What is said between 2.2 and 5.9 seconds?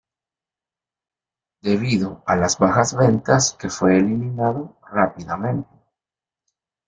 a las bajas ventas que fue eliminado rápidamente.